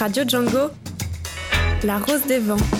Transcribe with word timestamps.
Radio 0.00 0.24
Django, 0.24 0.70
La 1.82 1.98
Rose 1.98 2.26
des 2.26 2.38
Vents. 2.38 2.79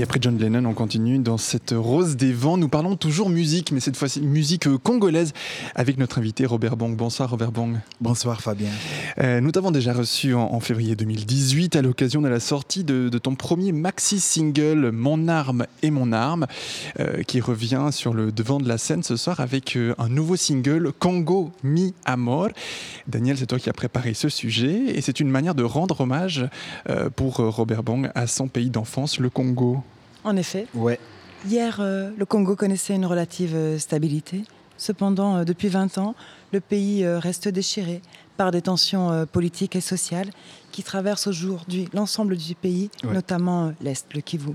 Et 0.00 0.02
après 0.02 0.18
John 0.18 0.38
Lennon, 0.38 0.64
on 0.64 0.72
continue 0.72 1.18
dans 1.18 1.36
cette 1.36 1.74
rose 1.76 2.16
des 2.16 2.32
vents. 2.32 2.56
Nous 2.56 2.70
parlons 2.70 2.96
toujours 2.96 3.28
musique, 3.28 3.70
mais 3.70 3.80
cette 3.80 3.98
fois-ci 3.98 4.22
musique 4.22 4.66
congolaise 4.78 5.34
avec 5.74 5.98
notre 5.98 6.16
invité 6.16 6.46
Robert 6.46 6.78
Bong. 6.78 6.96
Bonsoir 6.96 7.28
Robert 7.28 7.52
Bong. 7.52 7.76
Bonsoir 8.00 8.40
Fabien. 8.40 8.70
Euh, 9.18 9.42
nous 9.42 9.52
t'avons 9.52 9.70
déjà 9.70 9.92
reçu 9.92 10.32
en, 10.32 10.58
février 10.60 10.96
2018 10.96 11.76
à 11.76 11.82
l'occasion 11.82 12.22
de 12.22 12.28
la 12.28 12.40
sortie 12.40 12.82
de, 12.82 13.10
ton 13.18 13.34
premier 13.34 13.72
maxi 13.72 14.20
single 14.20 14.90
Mon 14.90 15.28
arme 15.28 15.66
et 15.82 15.90
mon 15.90 16.12
arme, 16.12 16.46
euh, 16.98 17.22
qui 17.22 17.42
revient 17.42 17.90
sur 17.90 18.14
le 18.14 18.32
devant 18.32 18.58
de 18.58 18.66
la 18.66 18.78
scène 18.78 19.02
ce 19.02 19.18
soir 19.18 19.40
avec 19.40 19.76
euh, 19.76 19.94
un 19.98 20.08
nouveau 20.08 20.36
single 20.36 20.92
Congo 20.98 21.52
mi 21.62 21.92
amor. 22.06 22.48
Daniel, 23.06 23.36
c'est 23.36 23.44
toi 23.44 23.58
qui 23.58 23.68
as 23.68 23.74
préparé 23.74 24.14
ce 24.14 24.30
sujet 24.30 24.96
et 24.96 25.02
c'est 25.02 25.20
une 25.20 25.28
manière 25.28 25.54
de 25.54 25.62
rendre 25.62 26.00
hommage 26.00 26.48
pour 27.16 27.34
Robert 27.36 27.82
Bong 27.82 28.10
à 28.14 28.26
son 28.26 28.48
pays 28.48 28.70
d'enfance, 28.70 29.18
le 29.18 29.28
Congo. 29.28 29.84
En 30.24 30.36
effet. 30.36 30.66
Ouais. 30.74 30.98
Hier, 31.48 31.78
euh, 31.80 32.10
le 32.18 32.26
Congo 32.26 32.54
connaissait 32.54 32.94
une 32.94 33.06
relative 33.06 33.54
euh, 33.54 33.78
stabilité. 33.78 34.44
Cependant, 34.76 35.36
euh, 35.36 35.44
depuis 35.44 35.68
20 35.68 35.96
ans, 35.96 36.14
le 36.52 36.60
pays 36.60 37.06
reste 37.06 37.48
déchiré 37.48 38.02
par 38.36 38.50
des 38.50 38.62
tensions 38.62 39.26
politiques 39.30 39.76
et 39.76 39.80
sociales 39.80 40.30
qui 40.72 40.82
traversent 40.82 41.28
aujourd'hui 41.28 41.88
l'ensemble 41.92 42.36
du 42.36 42.54
pays, 42.54 42.90
notamment 43.04 43.72
l'Est, 43.82 44.06
le 44.14 44.20
Kivu. 44.20 44.54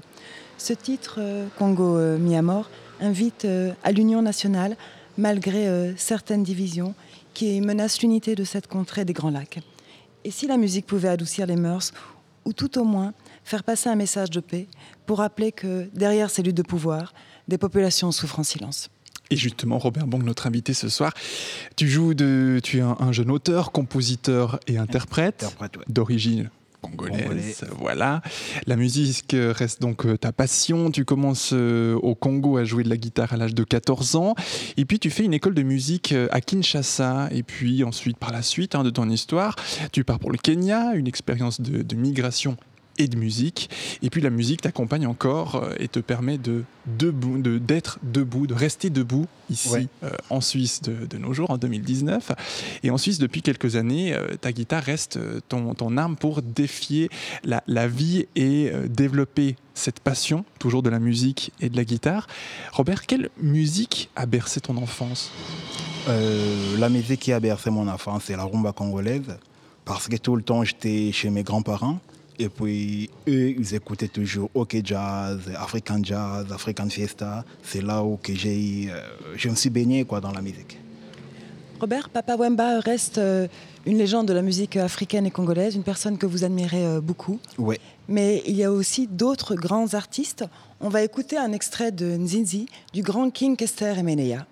Ce 0.57 0.73
titre, 0.73 1.21
Congo 1.57 1.97
mis 2.17 2.35
à 2.35 2.41
mort, 2.41 2.69
invite 2.99 3.47
à 3.83 3.91
l'union 3.93 4.21
nationale 4.21 4.75
malgré 5.17 5.93
certaines 5.95 6.43
divisions 6.43 6.95
qui 7.33 7.61
menacent 7.61 8.01
l'unité 8.01 8.35
de 8.35 8.43
cette 8.43 8.67
contrée 8.67 9.05
des 9.05 9.13
Grands 9.13 9.29
Lacs. 9.29 9.59
Et 10.25 10.31
si 10.31 10.47
la 10.47 10.57
musique 10.57 10.87
pouvait 10.87 11.09
adoucir 11.09 11.45
les 11.45 11.55
mœurs, 11.55 11.93
ou 12.43 12.53
tout 12.53 12.77
au 12.77 12.83
moins 12.83 13.13
faire 13.45 13.63
passer 13.63 13.89
un 13.89 13.95
message 13.95 14.31
de 14.31 14.41
paix 14.41 14.67
pour 15.05 15.19
rappeler 15.19 15.53
que 15.53 15.87
derrière 15.93 16.29
ces 16.29 16.43
luttes 16.43 16.57
de 16.57 16.63
pouvoir, 16.63 17.13
des 17.47 17.57
populations 17.57 18.11
souffrent 18.11 18.39
en 18.39 18.43
silence. 18.43 18.89
Et 19.31 19.37
justement, 19.37 19.79
Robert 19.79 20.07
Bong, 20.07 20.23
notre 20.23 20.47
invité 20.47 20.73
ce 20.73 20.89
soir, 20.89 21.13
tu 21.75 21.87
joues 21.87 22.13
de, 22.13 22.59
tu 22.63 22.79
es 22.79 22.81
un, 22.81 23.11
jeune 23.11 23.31
auteur, 23.31 23.71
compositeur 23.71 24.59
et 24.67 24.77
interprète, 24.77 25.45
d'origine 25.87 26.49
congolaise. 26.81 27.65
Voilà. 27.79 28.21
La 28.67 28.75
musique 28.75 29.35
reste 29.35 29.81
donc 29.81 30.05
euh, 30.05 30.17
ta 30.17 30.31
passion. 30.31 30.91
Tu 30.91 31.03
commences 31.03 31.51
euh, 31.53 31.95
au 31.95 32.13
Congo 32.13 32.57
à 32.57 32.63
jouer 32.63 32.83
de 32.83 32.89
la 32.89 32.97
guitare 32.97 33.33
à 33.33 33.37
l'âge 33.37 33.55
de 33.55 33.63
14 33.63 34.15
ans. 34.15 34.35
Et 34.77 34.85
puis 34.85 34.99
tu 34.99 35.09
fais 35.09 35.23
une 35.23 35.33
école 35.33 35.55
de 35.55 35.63
musique 35.63 36.11
euh, 36.11 36.27
à 36.29 36.41
Kinshasa. 36.41 37.29
Et 37.31 37.41
puis 37.41 37.83
ensuite, 37.83 38.17
par 38.17 38.31
la 38.31 38.43
suite 38.43 38.75
hein, 38.75 38.83
de 38.83 38.91
ton 38.91 39.09
histoire, 39.09 39.55
tu 39.91 40.03
pars 40.03 40.19
pour 40.19 40.31
le 40.31 40.37
Kenya, 40.37 40.93
une 40.93 41.07
expérience 41.07 41.59
de, 41.59 41.81
de 41.81 41.95
migration 41.95 42.55
et 42.97 43.07
de 43.07 43.17
musique. 43.17 43.69
Et 44.01 44.09
puis 44.09 44.21
la 44.21 44.29
musique 44.29 44.61
t'accompagne 44.61 45.07
encore 45.07 45.55
euh, 45.55 45.73
et 45.79 45.87
te 45.87 45.99
permet 45.99 46.37
de 46.37 46.63
debout, 46.85 47.37
de 47.37 47.57
d'être 47.57 47.99
debout, 48.03 48.47
de 48.47 48.53
rester 48.53 48.89
debout 48.89 49.27
ici 49.49 49.87
euh, 50.03 50.09
en 50.29 50.41
Suisse 50.41 50.81
de, 50.81 51.17
nos 51.17 51.33
jours, 51.33 51.51
en 51.51 51.57
2019. 51.57 52.31
Et 52.83 52.91
en 52.91 52.97
Suisse, 52.97 53.19
depuis 53.19 53.41
quelques 53.41 53.75
années, 53.75 54.13
euh, 54.13 54.35
ta 54.39 54.51
guitare 54.51 54.83
reste 54.83 55.19
ton, 55.47 55.73
ton 55.73 55.97
arme 55.97 56.15
pour 56.15 56.41
défier 56.41 57.09
la, 57.43 57.63
la 57.67 57.87
vie 57.87 58.27
et 58.35 58.71
développer 58.89 59.55
cette 59.73 59.99
passion, 59.99 60.45
toujours 60.59 60.83
de 60.83 60.89
la 60.89 60.99
musique 60.99 61.51
et 61.61 61.69
de 61.69 61.77
la 61.77 61.83
guitare. 61.83 62.27
Robert, 62.71 63.05
quelle 63.05 63.29
musique 63.41 64.09
a 64.15 64.25
bercé 64.25 64.61
ton 64.61 64.77
enfance? 64.77 65.31
La 66.77 66.89
musique 66.89 67.21
qui 67.21 67.33
a 67.33 67.39
bercé 67.39 67.71
mon 67.71 67.87
enfance, 67.87 68.23
c'est 68.27 68.37
la 68.37 68.43
rumba 68.43 68.71
congolaise. 68.71 69.37
Parce 69.85 70.07
que 70.07 70.17
tout 70.17 70.35
le 70.35 70.41
temps, 70.41 70.63
j'étais 70.63 71.11
chez 71.11 71.29
mes 71.29 71.43
grands-parents. 71.43 71.99
Et 72.37 72.49
puis, 72.49 73.09
eux, 73.27 73.49
ils 73.51 73.75
écoutaient 73.75 74.07
toujours 74.07 74.49
OK 74.53 74.75
Jazz, 74.83 75.39
African 75.57 75.99
Jazz, 76.03 76.45
African 76.51 76.89
Fiesta. 76.89 77.45
C'est 77.63 77.81
là 77.81 78.03
où 78.03 78.17
que 78.17 78.35
j'ai, 78.35 78.89
euh, 78.89 78.99
je 79.35 79.49
me 79.49 79.55
suis 79.55 79.69
baigné 79.69 80.03
quoi, 80.03 80.19
dans 80.19 80.31
la 80.31 80.41
musique. 80.41 80.79
Robert, 81.79 82.09
Papa 82.09 82.35
Wemba 82.37 82.79
reste 82.79 83.17
euh, 83.17 83.47
une 83.85 83.97
légende 83.97 84.27
de 84.27 84.33
la 84.33 84.41
musique 84.41 84.77
africaine 84.77 85.25
et 85.25 85.31
congolaise, 85.31 85.75
une 85.75 85.83
personne 85.83 86.17
que 86.17 86.25
vous 86.25 86.43
admirez 86.43 86.85
euh, 86.85 87.01
beaucoup. 87.01 87.39
Oui. 87.57 87.77
Mais 88.07 88.43
il 88.45 88.55
y 88.55 88.63
a 88.63 88.71
aussi 88.71 89.07
d'autres 89.07 89.55
grands 89.55 89.93
artistes. 89.93 90.45
On 90.81 90.89
va 90.89 91.03
écouter 91.03 91.37
un 91.37 91.51
extrait 91.51 91.91
de 91.91 92.05
Nzinzi 92.05 92.67
du 92.93 93.01
grand 93.01 93.29
King 93.29 93.55
Kester 93.55 93.93
Emeneya. 93.97 94.45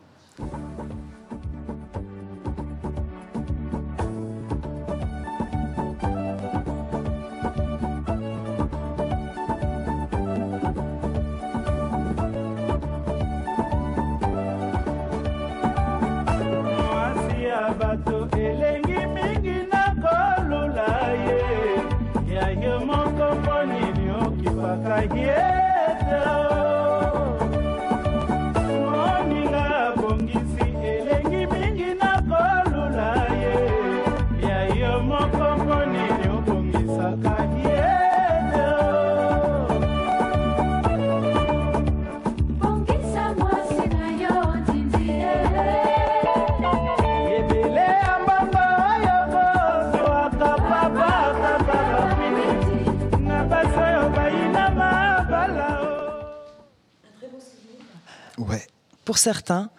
Certains 59.24 59.70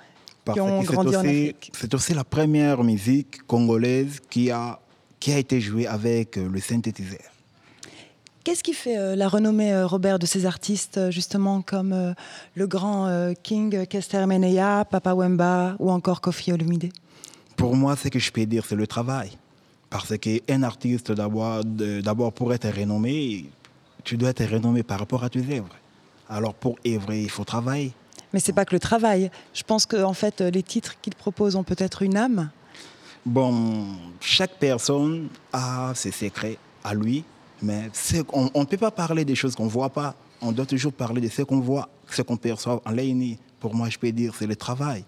qui 0.52 0.60
ont 0.60 0.82
grandi 0.82 1.16
en 1.16 1.20
Afrique. 1.20 1.70
C'est 1.74 1.94
aussi 1.94 2.14
la 2.14 2.24
première 2.24 2.82
musique 2.82 3.46
congolaise 3.46 4.20
qui 4.30 4.50
a, 4.50 4.78
qui 5.20 5.32
a 5.32 5.38
été 5.38 5.60
jouée 5.60 5.86
avec 5.86 6.36
euh, 6.36 6.48
le 6.48 6.60
synthétiseur. 6.60 7.30
Qu'est-ce 8.42 8.62
qui 8.62 8.74
fait 8.74 8.98
euh, 8.98 9.16
la 9.16 9.28
renommée, 9.28 9.72
euh, 9.72 9.86
Robert, 9.86 10.18
de 10.18 10.26
ces 10.26 10.44
artistes, 10.44 11.10
justement, 11.10 11.62
comme 11.62 12.14
le 12.54 12.66
grand 12.66 13.32
King 13.42 13.86
Kester 13.86 14.26
Meneya, 14.26 14.84
Papa 14.84 15.14
Wemba 15.14 15.76
ou 15.78 15.90
encore 15.90 16.20
Kofi 16.20 16.52
Olumide 16.52 16.92
Pour 17.56 17.74
moi, 17.74 17.96
ce 17.96 18.08
que 18.08 18.18
je 18.18 18.30
peux 18.30 18.46
dire, 18.46 18.64
c'est 18.66 18.76
le 18.76 18.86
travail. 18.86 19.30
Parce 19.88 20.18
qu'un 20.18 20.62
artiste, 20.62 21.12
d'abord, 21.12 22.32
pour 22.32 22.52
être 22.52 22.68
renommé, 22.68 23.46
tu 24.02 24.16
dois 24.16 24.30
être 24.30 24.44
renommé 24.44 24.82
par 24.82 24.98
rapport 24.98 25.22
à 25.24 25.30
tes 25.30 25.44
œuvres. 25.56 25.76
Alors, 26.28 26.54
pour 26.54 26.76
œuvrer, 26.86 27.22
il 27.22 27.30
faut 27.30 27.44
travailler. 27.44 27.92
Mais 28.34 28.40
c'est 28.40 28.52
pas 28.52 28.64
que 28.64 28.74
le 28.74 28.80
travail. 28.80 29.30
Je 29.54 29.62
pense 29.62 29.86
que 29.86 30.02
en 30.02 30.12
fait, 30.12 30.40
les 30.40 30.64
titres 30.64 31.00
qu'il 31.00 31.14
propose 31.14 31.54
ont 31.54 31.62
peut-être 31.62 32.02
une 32.02 32.16
âme. 32.16 32.50
Bon, 33.24 33.86
chaque 34.20 34.58
personne 34.58 35.28
a 35.52 35.92
ses 35.94 36.10
secrets 36.10 36.58
à 36.82 36.94
lui, 36.94 37.22
mais 37.62 37.90
on 38.32 38.60
ne 38.60 38.64
peut 38.64 38.76
pas 38.76 38.90
parler 38.90 39.24
des 39.24 39.36
choses 39.36 39.54
qu'on 39.54 39.66
ne 39.66 39.70
voit 39.70 39.88
pas. 39.88 40.16
On 40.42 40.50
doit 40.50 40.66
toujours 40.66 40.92
parler 40.92 41.20
de 41.20 41.28
ce 41.28 41.42
qu'on 41.42 41.60
voit, 41.60 41.88
ce 42.10 42.22
qu'on 42.22 42.36
perçoit 42.36 42.82
en 42.84 42.90
ligne. 42.90 43.36
Pour 43.60 43.72
moi, 43.72 43.88
je 43.88 43.98
peux 43.98 44.10
dire, 44.10 44.34
c'est 44.36 44.48
le 44.48 44.56
travail. 44.56 45.04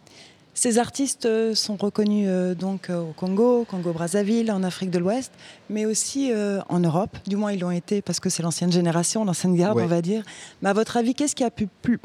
Ces 0.56 0.78
artistes 0.78 1.26
euh, 1.26 1.54
sont 1.54 1.76
reconnus 1.76 2.26
euh, 2.30 2.54
donc 2.54 2.88
euh, 2.88 3.02
au 3.02 3.12
Congo, 3.12 3.66
Congo-Brazzaville, 3.68 4.50
en 4.50 4.62
Afrique 4.62 4.90
de 4.90 4.98
l'Ouest, 4.98 5.30
mais 5.68 5.84
aussi 5.84 6.32
en 6.70 6.80
Europe. 6.80 7.18
Du 7.26 7.36
moins, 7.36 7.52
ils 7.52 7.60
l'ont 7.60 7.70
été 7.70 8.00
parce 8.00 8.20
que 8.20 8.30
c'est 8.30 8.42
l'ancienne 8.42 8.72
génération, 8.72 9.24
l'ancienne 9.24 9.54
garde, 9.54 9.78
on 9.78 9.86
va 9.86 10.00
dire. 10.00 10.24
Mais 10.62 10.70
à 10.70 10.72
votre 10.72 10.96
avis, 10.96 11.14
qu'est-ce 11.14 11.36
qui 11.36 11.44
a 11.44 11.50
pu 11.50 11.66
pu 11.66 12.00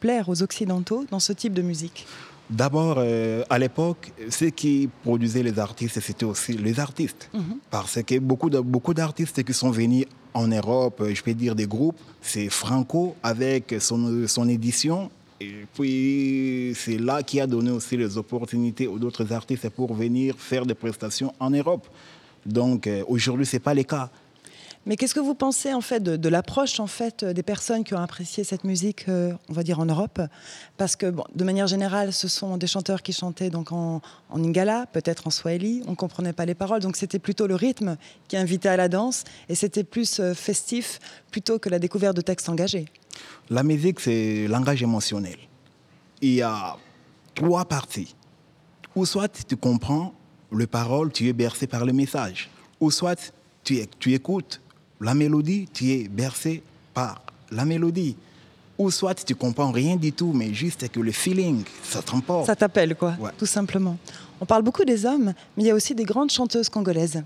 plaire 0.00 0.28
aux 0.28 0.42
Occidentaux 0.42 1.04
dans 1.10 1.20
ce 1.20 1.32
type 1.32 1.54
de 1.54 1.62
musique 1.62 2.06
D'abord, 2.50 2.96
euh, 2.98 3.42
à 3.48 3.58
l'époque, 3.58 4.12
ceux 4.28 4.50
qui 4.50 4.88
produisaient 5.02 5.42
les 5.42 5.58
artistes, 5.58 5.98
c'était 6.00 6.26
aussi 6.26 6.52
les 6.52 6.78
artistes. 6.78 7.30
Mhm. 7.32 7.58
Parce 7.70 8.02
que 8.02 8.18
beaucoup, 8.18 8.50
de, 8.50 8.60
beaucoup 8.60 8.92
d'artistes 8.92 9.42
qui 9.42 9.54
sont 9.54 9.70
venus 9.70 10.04
en 10.34 10.48
Europe, 10.48 11.02
je 11.12 11.22
peux 11.22 11.32
dire 11.32 11.54
des 11.54 11.66
groupes, 11.66 11.98
c'est 12.20 12.50
Franco 12.50 13.16
avec 13.22 13.74
son, 13.78 14.26
son 14.26 14.48
édition. 14.48 15.10
Et 15.40 15.66
puis, 15.72 16.74
c'est 16.76 16.98
là 16.98 17.22
qui 17.22 17.40
a 17.40 17.46
donné 17.46 17.70
aussi 17.70 17.96
les 17.96 18.18
opportunités 18.18 18.86
aux 18.86 18.98
autres 19.00 19.32
artistes 19.32 19.68
pour 19.70 19.94
venir 19.94 20.34
faire 20.36 20.66
des 20.66 20.74
prestations 20.74 21.32
en 21.40 21.50
Europe. 21.50 21.88
Donc, 22.44 22.86
euh, 22.86 23.02
aujourd'hui, 23.08 23.46
ce 23.46 23.56
n'est 23.56 23.60
pas 23.60 23.74
le 23.74 23.84
cas. 23.84 24.10
Mais 24.86 24.96
qu'est-ce 24.96 25.14
que 25.14 25.20
vous 25.20 25.34
pensez 25.34 25.72
en 25.72 25.80
fait 25.80 26.02
de, 26.02 26.28
l'approche 26.28 26.78
en 26.78 26.86
fait 26.86 27.24
des 27.24 27.42
personnes 27.42 27.84
qui 27.84 27.94
ont 27.94 28.00
apprécié 28.00 28.44
cette 28.44 28.64
musique, 28.64 29.08
euh, 29.08 29.32
on 29.48 29.54
va 29.54 29.62
dire 29.62 29.80
en 29.80 29.86
Europe? 29.86 30.20
Parce 30.76 30.94
que 30.94 31.14
de 31.34 31.44
manière 31.44 31.66
générale, 31.66 32.12
ce 32.12 32.28
sont 32.28 32.58
des 32.58 32.66
chanteurs 32.66 33.02
qui 33.02 33.14
chantaient 33.14 33.48
donc 33.48 33.72
en, 33.72 34.02
en 34.28 34.44
Ingala, 34.44 34.86
peut-être 34.92 35.26
en 35.26 35.30
Swahili. 35.30 35.82
On 35.86 35.92
ne 35.92 35.96
comprenait 35.96 36.34
pas 36.34 36.44
les 36.44 36.54
paroles, 36.54 36.80
donc 36.80 36.96
c'était 36.96 37.18
plutôt 37.18 37.46
le 37.46 37.54
rythme 37.54 37.96
qui 38.28 38.36
invitait 38.36 38.68
à 38.68 38.76
la 38.76 38.88
danse, 38.88 39.24
et 39.48 39.54
c'était 39.54 39.84
plus 39.84 40.20
euh, 40.20 40.34
festif 40.34 41.00
plutôt 41.30 41.58
que 41.58 41.70
la 41.70 41.78
découverte 41.78 42.16
de 42.16 42.20
textes 42.20 42.50
engagés. 42.50 42.84
La 43.48 43.62
musique, 43.62 44.00
c'est 44.00 44.46
langage 44.48 44.82
émotionnel. 44.82 45.38
Il 46.20 46.34
y 46.34 46.42
a 46.42 46.76
trois 47.34 47.64
parties. 47.64 48.14
Ou 48.94 49.06
soit 49.06 49.28
tu 49.46 49.56
comprends 49.56 50.12
les 50.52 50.66
paroles, 50.66 51.10
tu 51.10 51.26
es 51.28 51.32
bercé 51.32 51.66
par 51.66 51.84
le 51.84 51.92
message. 51.92 52.50
Ou 52.80 52.90
soit 52.90 53.32
tu 53.64 54.12
écoutes 54.12 54.60
la 55.00 55.14
mélodie, 55.14 55.68
tu 55.72 55.90
es 55.90 56.08
bercé 56.08 56.62
par 56.92 57.22
la 57.50 57.64
mélodie. 57.64 58.16
Ou 58.76 58.90
soit 58.90 59.14
tu 59.14 59.34
comprends 59.34 59.70
rien 59.70 59.96
du 59.96 60.12
tout, 60.12 60.32
mais 60.32 60.52
juste 60.52 60.88
que 60.90 60.98
le 60.98 61.12
feeling, 61.12 61.62
ça 61.82 62.02
t'emporte. 62.02 62.46
Ça 62.46 62.56
t'appelle, 62.56 62.96
quoi, 62.96 63.14
tout 63.38 63.46
simplement. 63.46 63.96
On 64.40 64.46
parle 64.46 64.62
beaucoup 64.62 64.84
des 64.84 65.06
hommes, 65.06 65.32
mais 65.56 65.62
il 65.62 65.66
y 65.66 65.70
a 65.70 65.74
aussi 65.74 65.94
des 65.94 66.04
grandes 66.04 66.30
chanteuses 66.30 66.68
congolaises. 66.68 67.22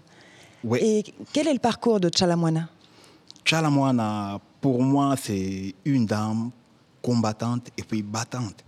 Et 0.78 1.04
quel 1.32 1.48
est 1.48 1.52
le 1.52 1.58
parcours 1.58 2.00
de 2.00 2.10
Chalamwana? 2.14 2.68
Chalamwana, 3.44 4.40
pour 4.60 4.82
moi, 4.82 5.14
c'est 5.16 5.74
une 5.84 6.04
dame 6.04 6.50
combattante 7.00 7.68
et 7.78 7.82
puis 7.82 8.02
battante. 8.02 8.64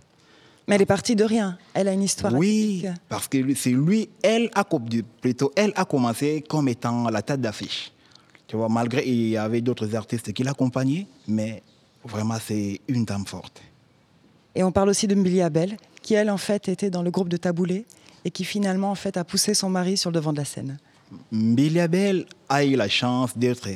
Mais 0.67 0.75
elle 0.75 0.81
est 0.81 0.85
partie 0.85 1.15
de 1.15 1.23
rien. 1.23 1.57
Elle 1.73 1.87
a 1.87 1.93
une 1.93 2.03
histoire. 2.03 2.33
Oui, 2.33 2.85
parce 3.09 3.27
que 3.27 3.53
c'est 3.55 3.71
lui, 3.71 4.09
elle 4.23 4.49
a, 4.55 4.63
plutôt, 5.21 5.51
elle 5.55 5.73
a 5.75 5.85
commencé 5.85 6.43
comme 6.47 6.67
étant 6.67 7.09
la 7.09 7.21
tête 7.21 7.41
d'affiche. 7.41 7.91
Tu 8.51 8.57
vois, 8.57 8.67
malgré 8.67 9.07
il 9.07 9.29
y 9.29 9.37
avait 9.37 9.61
d'autres 9.61 9.95
artistes 9.95 10.33
qui 10.33 10.43
l'accompagnaient, 10.43 11.07
mais 11.25 11.63
vraiment 12.03 12.35
c'est 12.37 12.81
une 12.89 13.05
dame 13.05 13.25
forte. 13.25 13.61
Et 14.53 14.61
on 14.61 14.73
parle 14.73 14.89
aussi 14.89 15.07
de 15.07 15.15
Mbili 15.15 15.41
Abel, 15.41 15.77
qui 16.01 16.15
elle 16.15 16.29
en 16.29 16.35
fait 16.37 16.67
était 16.67 16.89
dans 16.89 17.01
le 17.01 17.11
groupe 17.11 17.29
de 17.29 17.37
Taboulé 17.37 17.85
et 18.25 18.29
qui 18.29 18.43
finalement 18.43 18.91
en 18.91 18.95
fait 18.95 19.15
a 19.15 19.23
poussé 19.23 19.53
son 19.53 19.69
mari 19.69 19.95
sur 19.95 20.09
le 20.09 20.15
devant 20.15 20.33
de 20.33 20.39
la 20.39 20.43
scène. 20.43 20.79
Mbili 21.31 21.79
Abel 21.79 22.25
a 22.49 22.65
eu 22.65 22.75
la 22.75 22.89
chance 22.89 23.37
d'être 23.37 23.69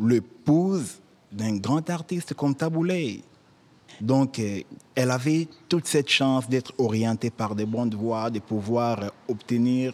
l'épouse 0.00 1.00
d'un 1.32 1.56
grand 1.56 1.90
artiste 1.90 2.34
comme 2.34 2.54
Taboulé. 2.54 3.24
Donc, 4.00 4.38
euh, 4.38 4.60
elle 4.94 5.10
avait 5.10 5.48
toute 5.68 5.88
cette 5.88 6.08
chance 6.08 6.48
d'être 6.48 6.72
orientée 6.78 7.30
par 7.30 7.56
des 7.56 7.66
bonnes 7.66 7.96
voies, 7.96 8.30
de 8.30 8.38
pouvoir 8.38 9.10
obtenir 9.26 9.92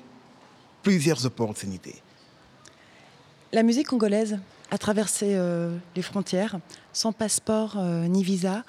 plusieurs 0.82 1.24
opportunités. 1.24 2.02
La 3.54 3.62
musique 3.62 3.86
congolaise 3.86 4.40
a 4.72 4.78
traversé 4.78 5.36
euh, 5.36 5.76
les 5.94 6.02
frontières 6.02 6.58
sans 6.92 7.12
passeport 7.12 7.76
euh, 7.78 8.08
ni 8.08 8.24
visa. 8.24 8.64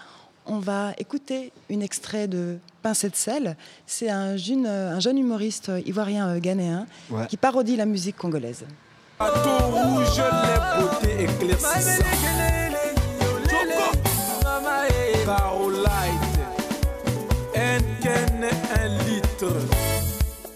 On 0.45 0.59
va 0.59 0.91
écouter 0.99 1.51
un 1.71 1.79
extrait 1.79 2.27
de 2.27 2.59
Pincée 2.83 3.09
de 3.09 3.15
sel. 3.15 3.57
C'est 3.87 4.11
un 4.11 4.37
jeune, 4.37 4.67
un 4.67 4.99
jeune 4.99 5.17
humoriste 5.17 5.71
ivoirien 5.87 6.29
euh, 6.29 6.39
ghanéen 6.39 6.85
qui 7.29 7.35
parodie 7.35 7.77
la 7.77 7.87
musique 7.87 8.15
congolaise. 8.15 8.63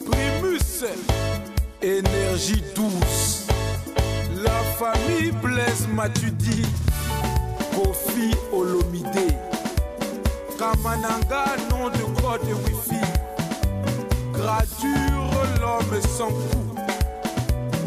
Primus, 0.05 0.85
énergie 1.81 2.63
douce 2.75 3.18
Blaise 5.31 5.87
Matudi, 5.87 6.65
Kofi 7.73 8.35
Olomide, 8.51 9.35
Kamananga, 10.57 11.45
nom 11.69 11.89
de 11.89 12.21
code 12.21 12.41
Wi-Fi, 12.65 13.01
Gradure 14.33 15.43
l'homme 15.59 16.01
sans 16.17 16.27
coup, 16.27 16.75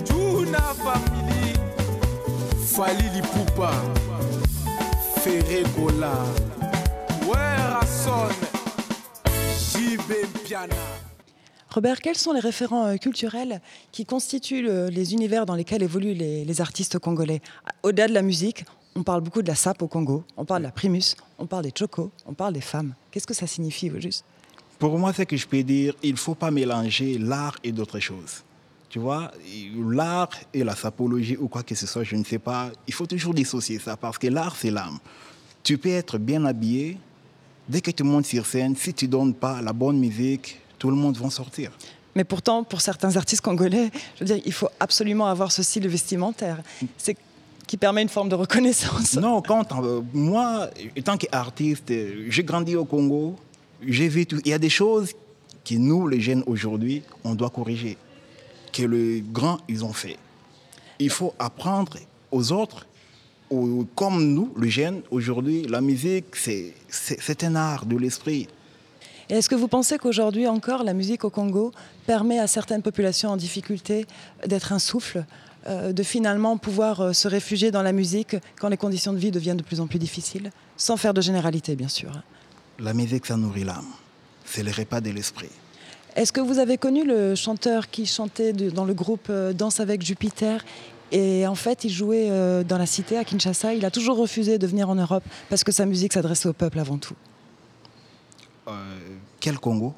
Tuna 0.05 0.73
Family, 0.85 1.55
Fali 2.67 3.09
Lipupa, 3.15 3.73
Ferré 5.21 5.65
Gola, 5.77 6.13
Werrason, 7.29 8.29
Jibé 9.59 10.27
Piana. 10.45 10.92
Robert, 11.73 12.03
quels 12.03 12.19
sont 12.19 12.35
les 12.35 12.41
référents 12.41 12.87
euh, 12.87 12.97
culturels 12.97 13.63
qui 13.93 14.05
constituent 14.05 14.69
les 14.91 15.15
univers 15.15 15.47
dans 15.47 15.55
lesquels 15.55 15.83
évoluent 15.83 16.13
les, 16.13 16.61
artistes 16.61 16.99
congolais? 16.99 17.41
Au-delà 17.83 18.09
de 18.09 18.13
la 18.13 18.21
musique, 18.21 18.67
on 18.95 19.03
parle 19.03 19.23
beaucoup 19.23 19.41
de 19.41 19.49
la 19.49 19.55
SAP 19.55 19.81
au 19.81 19.89
Congo, 19.89 20.23
on 20.37 20.45
parle 20.45 20.61
de 20.61 20.67
la 20.67 20.71
primus, 20.73 21.17
on 21.39 21.47
parle 21.47 21.65
des 21.65 21.73
chocos, 21.77 22.11
on 22.27 22.35
parle 22.35 22.53
des 22.53 22.61
femmes. 22.61 22.93
Qu'est-ce 23.11 23.27
que 23.27 23.33
ça 23.33 23.47
signifie 23.47 23.91
au 23.91 23.99
juste? 23.99 24.23
Pour 24.79 24.99
moi, 24.99 25.15
c'est 25.15 25.25
que 25.25 25.37
je 25.37 25.47
peux 25.47 25.63
dire, 25.63 25.95
il 26.03 26.13
ne 26.13 26.19
faut 26.19 26.35
pas 26.35 26.51
mélanger 26.51 27.17
l'art 27.17 27.57
et 27.65 27.73
d'autres 27.73 28.01
choses. 28.01 28.43
Tu 28.91 28.99
vois, 28.99 29.31
l'art 29.75 30.29
et 30.53 30.65
la 30.65 30.77
sapologie 30.77 31.39
ou 31.39 31.49
quoi 31.49 31.63
que 31.63 31.75
ce 31.75 31.87
soit, 31.87 32.05
je 32.05 32.17
ne 32.17 32.25
sais 32.25 32.39
pas, 32.39 32.71
il 32.87 32.93
faut 32.93 33.07
toujours 33.07 33.33
dissocier 33.33 33.79
ça 33.79 33.97
parce 33.97 34.19
que 34.19 34.27
l'art, 34.27 34.57
c'est 34.57 34.71
l'âme. 34.71 34.99
Tu 35.63 35.79
peux 35.79 35.89
être 35.89 36.19
bien 36.19 36.45
habillé, 36.45 36.99
dès 37.67 37.81
que 37.81 37.91
tu 37.91 38.03
montes 38.03 38.27
sur 38.27 38.45
scène, 38.45 38.77
si 38.77 38.93
tu 38.93 39.07
ne 39.07 39.11
donnes 39.11 39.35
pas 39.35 39.63
la 39.63 39.73
bonne 39.73 39.99
musique, 39.99 40.59
tout 40.83 40.91
le 40.91 40.97
monde 40.97 41.17
va 41.17 41.31
sortir. 41.31 41.71
Mais 42.17 42.25
pourtant, 42.25 42.65
pour 42.65 42.81
certains 42.81 43.15
artistes 43.17 43.41
congolais, 43.41 43.89
je 44.17 44.19
veux 44.19 44.27
dire, 44.27 44.43
il 44.45 44.53
faut 44.53 44.69
absolument 44.81 45.27
avoir 45.27 45.53
ce 45.53 45.63
style 45.63 45.87
vestimentaire. 45.87 46.61
C'est 46.99 47.17
qui 47.69 47.77
permet 47.77 48.03
une 48.03 48.09
forme 48.09 48.29
de 48.29 48.35
reconnaissance. 48.35 49.15
Non, 49.15 49.43
quand 49.43 49.71
euh, 49.71 50.01
moi, 50.13 50.69
étant 50.97 51.17
qu'artiste, 51.17 51.93
j'ai 52.29 52.43
grandi 52.43 52.75
au 52.75 52.85
Congo, 52.85 53.37
j'ai 53.81 54.09
vu 54.09 54.27
tout. 54.27 54.41
Il 54.45 54.51
y 54.51 54.53
a 54.53 54.59
des 54.59 54.69
choses 54.69 55.13
que 55.65 55.77
nous, 55.77 56.09
les 56.09 56.21
jeunes 56.21 56.43
aujourd'hui, 56.47 57.05
on 57.23 57.37
doit 57.37 57.51
corriger, 57.51 57.97
que 58.73 58.83
les 58.83 59.23
grands, 59.25 59.61
ils 59.69 59.85
ont 59.85 59.93
fait. 59.93 60.17
Il 60.99 61.11
faut 61.11 61.33
apprendre 61.39 61.97
aux 62.33 62.51
autres, 62.51 62.89
comme 63.95 64.35
nous, 64.35 64.53
les 64.61 64.71
jeunes, 64.71 65.03
aujourd'hui, 65.13 65.63
la 65.63 65.81
musique, 65.81 66.35
c'est 66.35 67.45
un 67.45 67.55
art 67.55 67.87
de 67.87 67.97
l'esprit 67.97 68.49
est-ce 69.39 69.49
que 69.49 69.55
vous 69.55 69.69
pensez 69.69 69.97
qu'aujourd'hui 69.97 70.47
encore, 70.47 70.85
la 70.85 70.93
musique 70.93 71.25
au 71.25 71.31
Congo 71.31 71.73
permet 72.07 72.39
à 72.39 72.47
certaines 72.47 72.83
populations 72.83 73.31
en 73.31 73.39
difficulté 73.39 74.07
d'être 74.47 74.75
un 74.75 74.79
souffle, 74.79 75.25
euh, 75.67 75.95
de 75.95 76.03
finalement 76.03 76.59
pouvoir 76.59 77.01
euh, 77.01 77.13
se 77.15 77.29
réfugier 77.29 77.71
dans 77.71 77.81
la 77.81 77.93
musique 77.93 78.37
quand 78.61 78.69
les 78.69 78.77
conditions 78.77 79.15
de 79.15 79.19
vie 79.19 79.31
deviennent 79.31 79.57
de 79.57 79.63
plus 79.63 79.81
en 79.81 79.87
plus 79.87 79.99
difficiles, 79.99 80.51
sans 80.77 80.99
faire 80.99 81.15
de 81.15 81.23
généralité, 81.23 81.77
bien 81.77 81.89
sûr? 81.89 82.13
La 82.79 82.93
musique, 82.93 83.25
ça 83.25 83.39
nourrit 83.39 83.65
l'âme. 83.65 83.87
C'est 84.45 84.63
le 84.63 84.71
repas 84.71 85.01
de 85.01 85.09
l'esprit. 85.09 85.49
Est-ce 86.15 86.31
que 86.31 86.43
vous 86.43 86.59
avez 86.59 86.77
connu 86.77 87.07
le 87.07 87.35
chanteur 87.35 87.89
qui 87.89 88.05
chantait 88.05 88.53
dans 88.53 88.85
le 88.85 88.93
groupe 88.93 89.29
euh, 89.31 89.55
Danse 89.55 89.81
avec 89.81 90.03
Jupiter 90.03 90.63
et 91.15 91.47
en 91.47 91.55
fait, 91.55 91.85
il 91.85 91.91
jouait 91.91 92.31
dans 92.65 92.79
la 92.79 92.87
cité 92.87 93.19
à 93.19 93.25
Kinshasa. 93.25 93.75
Il 93.75 93.85
a 93.85 93.91
toujours 93.91 94.17
refusé 94.17 94.57
de 94.57 94.67
venir 94.67 94.89
en 94.89 94.95
Europe 94.95 95.23
parce 95.51 95.63
que 95.63 95.71
sa 95.71 95.85
musique 95.85 96.15
s'adressait 96.15 96.49
au 96.49 96.55
peuple 96.55 96.79
avant 96.79 96.97
tout. 96.97 97.13
Euh, 98.69 98.73
quel 99.43 99.59
Congo 99.59 99.93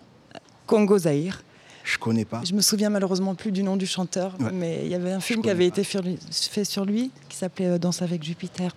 Congo 0.67 0.99
Zaïre. 0.99 1.45
Je 1.85 1.99
connais 1.99 2.25
pas. 2.25 2.41
Je 2.45 2.55
me 2.55 2.63
souviens 2.63 2.89
malheureusement 2.89 3.35
plus 3.35 3.53
du 3.53 3.63
nom 3.63 3.77
du 3.77 3.87
chanteur, 3.87 4.33
mais 4.55 4.81
il 4.85 4.89
y 4.89 4.95
avait 4.95 5.13
un 5.13 5.21
film 5.21 5.43
qui 5.43 5.51
avait 5.51 5.67
été 5.67 5.85
fait 5.85 6.65
sur 6.65 6.87
lui 6.87 7.11
qui 7.29 7.37
s'appelait 7.37 7.67
euh, 7.67 7.79
Danse 7.79 8.01
avec 8.01 8.25
Jupiter. 8.25 8.75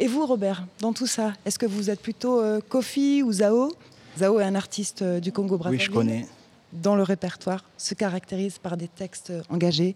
Et 0.00 0.08
vous, 0.08 0.26
Robert, 0.26 0.66
dans 0.80 0.92
tout 0.92 1.06
ça, 1.06 1.32
est-ce 1.46 1.60
que 1.60 1.66
vous 1.66 1.90
êtes 1.90 2.00
plutôt 2.00 2.40
euh, 2.40 2.60
Kofi 2.68 3.22
ou 3.22 3.32
Zao? 3.32 3.72
Zao 4.18 4.40
est 4.40 4.44
un 4.44 4.56
artiste 4.56 5.04
du 5.04 5.30
Congo 5.30 5.56
Brazzaville. 5.56 5.80
Oui, 5.80 5.86
je 5.86 5.92
connais. 5.92 6.26
Dont 6.72 6.96
le 6.96 7.04
répertoire 7.04 7.62
se 7.78 7.94
caractérise 7.94 8.58
par 8.58 8.76
des 8.76 8.88
textes 8.88 9.32
engagés, 9.48 9.94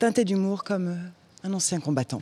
teintés 0.00 0.24
d'humour 0.24 0.64
comme 0.64 0.98
un 1.44 1.52
ancien 1.52 1.78
combattant. 1.78 2.20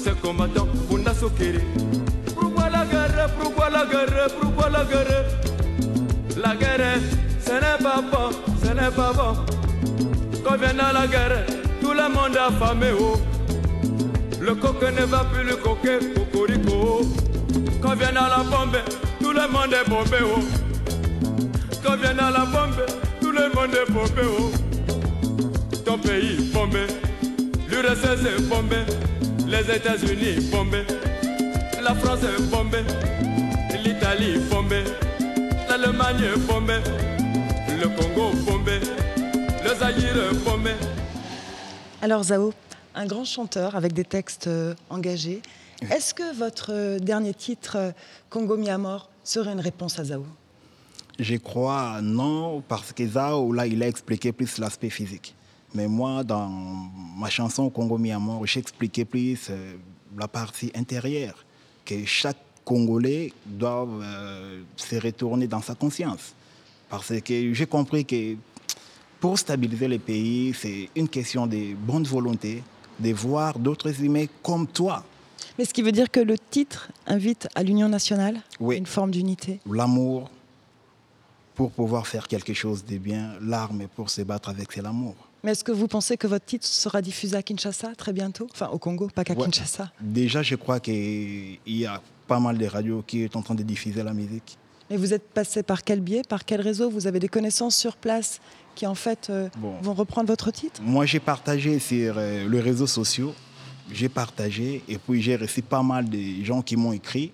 Ancien 0.00 0.14
combattant, 0.22 0.66
on 0.90 1.06
a 1.06 1.14
sokere. 1.14 1.60
Pourquoi 2.34 2.70
la 2.70 2.84
guerre, 2.86 3.28
pourquoi 3.38 3.68
la 3.68 3.84
guerre, 3.84 4.28
pourquoi 4.40 4.70
la 4.70 4.84
guerre? 4.84 5.24
La 6.36 6.56
guerre, 6.56 7.00
ce 7.44 7.52
n'est 7.52 7.82
pas 7.82 8.00
bon, 8.00 8.30
ce 8.62 8.68
n'est 8.68 8.90
pas 8.90 9.12
bon. 9.12 9.36
Quand 10.42 10.56
vient 10.56 10.72
la 10.72 11.06
guerre, 11.06 11.44
tout 11.82 11.92
le 11.92 12.08
monde 12.08 12.36
affamé, 12.36 12.86
oh. 12.98 13.20
Le 14.40 14.54
coq 14.54 14.82
ne 14.82 15.04
va 15.04 15.24
plus 15.24 15.44
le 15.44 15.56
coquer, 15.56 15.98
cocorico. 16.14 17.02
Quand 17.82 17.94
vient 17.94 18.12
la 18.12 18.42
bombe, 18.44 18.78
tout 19.20 19.32
le 19.32 19.48
monde 19.48 19.74
est 19.74 19.88
bombé, 19.88 20.16
oh. 20.24 20.40
Quand 21.84 21.96
vient 21.96 22.14
la 22.14 22.46
bombe, 22.46 22.86
tout 23.20 23.32
le 23.32 23.50
monde 23.54 23.74
est 23.74 23.92
bombé, 23.92 24.22
oh 24.24 24.50
ton 25.84 25.98
pays 25.98 26.36
bombé, 26.52 26.86
l'URSS 27.68 28.24
est 28.24 28.42
bombé, 28.48 28.76
les 29.50 29.76
États-Unis 29.76 30.48
bombés, 30.50 30.86
la 31.82 31.94
France 31.94 32.20
est 32.22 32.42
bombée, 32.50 32.84
l'Italie 33.84 34.38
bombée, 34.50 34.84
l'Allemagne 35.68 36.30
bombée, 36.48 36.80
Le 37.68 37.88
Congo 37.88 38.30
bombé, 38.46 38.78
le 39.64 39.74
Zaïre 39.74 40.34
bombé. 40.44 40.70
Alors 42.00 42.22
Zao, 42.24 42.52
un 42.94 43.06
grand 43.06 43.24
chanteur 43.24 43.74
avec 43.74 43.92
des 43.92 44.04
textes 44.04 44.46
euh, 44.46 44.74
engagés. 44.88 45.42
Est-ce 45.90 46.14
que 46.14 46.34
votre 46.36 46.72
euh, 46.72 46.98
dernier 46.98 47.34
titre, 47.34 47.76
euh, 47.76 47.90
Congo 48.28 48.56
mi 48.56 48.70
mort, 48.78 49.10
serait 49.24 49.52
une 49.52 49.60
réponse 49.60 49.98
à 49.98 50.04
Zao? 50.04 50.24
Je 51.18 51.36
crois 51.36 52.00
non, 52.02 52.62
parce 52.66 52.92
que 52.92 53.06
Zao, 53.06 53.52
là, 53.52 53.66
il 53.66 53.82
a 53.82 53.88
expliqué 53.88 54.32
plus 54.32 54.58
l'aspect 54.58 54.90
physique. 54.90 55.34
Mais 55.74 55.86
moi, 55.86 56.24
dans 56.24 56.48
ma 57.16 57.30
chanson 57.30 57.70
Congo 57.70 57.96
mi 57.98 58.12
mort, 58.12 58.44
j'ai 58.46 58.60
expliqué 58.60 59.04
plus 59.04 59.50
la 60.18 60.28
partie 60.28 60.72
intérieure, 60.74 61.44
que 61.84 62.04
chaque 62.04 62.38
Congolais 62.64 63.32
doit 63.46 63.88
se 64.76 64.96
retourner 64.96 65.46
dans 65.46 65.60
sa 65.60 65.74
conscience. 65.74 66.34
Parce 66.88 67.20
que 67.20 67.54
j'ai 67.54 67.66
compris 67.66 68.04
que 68.04 68.36
pour 69.20 69.38
stabiliser 69.38 69.86
les 69.86 69.98
pays, 69.98 70.54
c'est 70.54 70.88
une 70.96 71.08
question 71.08 71.46
de 71.46 71.74
bonne 71.74 72.04
volonté, 72.04 72.62
de 72.98 73.12
voir 73.12 73.58
d'autres 73.58 74.02
humains 74.02 74.26
comme 74.42 74.66
toi. 74.66 75.04
Mais 75.58 75.64
ce 75.64 75.74
qui 75.74 75.82
veut 75.82 75.92
dire 75.92 76.10
que 76.10 76.20
le 76.20 76.38
titre 76.38 76.90
invite 77.06 77.48
à 77.54 77.62
l'union 77.62 77.88
nationale, 77.88 78.40
oui. 78.60 78.76
une 78.76 78.86
forme 78.86 79.10
d'unité 79.10 79.60
L'amour, 79.70 80.30
pour 81.54 81.70
pouvoir 81.70 82.06
faire 82.06 82.26
quelque 82.26 82.54
chose 82.54 82.84
de 82.84 82.98
bien, 82.98 83.34
l'arme 83.40 83.86
pour 83.94 84.10
se 84.10 84.22
battre 84.22 84.48
avec, 84.48 84.72
c'est 84.72 84.82
l'amour. 84.82 85.14
Mais 85.42 85.52
est-ce 85.52 85.64
que 85.64 85.72
vous 85.72 85.88
pensez 85.88 86.16
que 86.16 86.26
votre 86.26 86.44
titre 86.44 86.66
sera 86.66 87.00
diffusé 87.00 87.36
à 87.36 87.42
Kinshasa 87.42 87.94
très 87.96 88.12
bientôt? 88.12 88.46
Enfin, 88.52 88.68
au 88.68 88.78
Congo, 88.78 89.08
pas 89.14 89.24
qu'à 89.24 89.34
Kinshasa. 89.34 89.90
Déjà, 90.00 90.42
je 90.42 90.54
crois 90.54 90.80
qu'il 90.80 91.58
y 91.66 91.86
a 91.86 92.02
pas 92.26 92.40
mal 92.40 92.58
de 92.58 92.66
radios 92.66 93.02
qui 93.06 93.26
sont 93.32 93.38
en 93.38 93.42
train 93.42 93.54
de 93.54 93.62
diffuser 93.62 94.02
la 94.02 94.12
musique. 94.12 94.58
Et 94.90 94.96
vous 94.96 95.14
êtes 95.14 95.28
passé 95.30 95.62
par 95.62 95.84
quel 95.84 96.00
biais 96.00 96.22
Par 96.28 96.44
quel 96.44 96.60
réseau? 96.60 96.90
Vous 96.90 97.06
avez 97.06 97.20
des 97.20 97.28
connaissances 97.28 97.76
sur 97.76 97.96
place 97.96 98.40
qui 98.74 98.86
en 98.86 98.96
fait 98.96 99.28
euh, 99.30 99.48
vont 99.82 99.94
reprendre 99.94 100.28
votre 100.28 100.50
titre? 100.50 100.80
Moi 100.82 101.06
j'ai 101.06 101.20
partagé 101.20 101.78
sur 101.78 102.14
euh, 102.16 102.48
les 102.48 102.60
réseaux 102.60 102.88
sociaux, 102.88 103.32
j'ai 103.92 104.08
partagé 104.08 104.82
et 104.88 104.98
puis 104.98 105.22
j'ai 105.22 105.36
reçu 105.36 105.62
pas 105.62 105.82
mal 105.82 106.08
de 106.08 106.44
gens 106.44 106.60
qui 106.60 106.76
m'ont 106.76 106.92
écrit. 106.92 107.32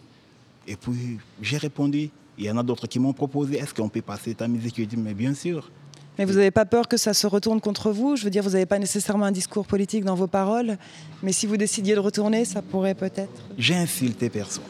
Et 0.67 0.77
puis 0.77 1.19
j'ai 1.41 1.57
répondu. 1.57 2.11
Il 2.39 2.45
y 2.45 2.51
en 2.51 2.59
a 2.59 2.63
d'autres 2.63 2.87
qui 2.87 2.99
m'ont 2.99 3.15
proposé. 3.15 3.57
Est-ce 3.57 3.73
qu'on 3.73 3.89
peut 3.89 4.03
passer 4.03 4.35
ta 4.35 4.47
musique? 4.47 4.75
J'ai 4.77 4.85
dit 4.87 4.99
mais 4.99 5.15
bien 5.15 5.33
sûr. 5.35 5.71
Mais 6.19 6.25
vous 6.25 6.35
n'avez 6.35 6.51
pas 6.51 6.65
peur 6.65 6.89
que 6.89 6.97
ça 6.97 7.13
se 7.13 7.27
retourne 7.27 7.61
contre 7.61 7.91
vous? 7.91 8.17
Je 8.17 8.25
veux 8.25 8.31
dire, 8.31 8.43
vous 8.43 8.51
n'avez 8.51 8.67
pas 8.67 8.79
nécessairement 8.79 9.27
un 9.27 9.33
discours 9.33 9.67
politique 9.67 10.05
dans 10.05 10.15
vos 10.15 10.27
paroles, 10.27 10.79
mais 11.23 11.33
si 11.33 11.47
vous 11.47 11.57
décidiez 11.57 11.95
de 11.95 12.01
retourner, 12.01 12.45
ça 12.45 12.63
pourrait 12.63 12.95
peut-être. 12.95 13.43
J'ai 13.59 13.75
insulté 13.75 14.31
personne. 14.31 14.65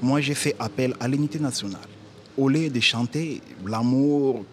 Moi, 0.00 0.20
j'ai 0.20 0.34
fait 0.34 0.56
appel 0.58 0.94
à 0.98 1.08
l'unité 1.08 1.38
nationale. 1.38 1.80
Au 2.38 2.48
lieu 2.48 2.70
de 2.70 2.80
chanter 2.80 3.42
l'amour, 3.66 4.44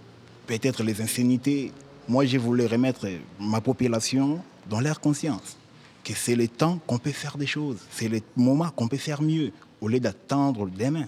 peut-être 0.46 0.84
les 0.84 1.02
insanités. 1.02 1.72
Moi, 2.08 2.26
je 2.26 2.38
voulais 2.38 2.68
remettre 2.68 3.08
ma 3.40 3.62
population 3.62 4.42
dans 4.70 4.82
leur 4.82 5.00
conscience. 5.00 5.58
Que 6.04 6.14
c'est 6.14 6.36
le 6.36 6.48
temps 6.48 6.80
qu'on 6.86 6.98
peut 6.98 7.12
faire 7.12 7.38
des 7.38 7.48
choses. 7.48 7.78
C'est 7.92 8.10
le 8.10 8.20
moment 8.36 8.70
qu'on 8.70 8.88
peut 8.88 8.98
faire 8.98 9.22
mieux, 9.22 9.52
au 9.80 9.88
lieu 9.88 10.00
d'attendre 10.00 10.68
demain. 10.70 11.08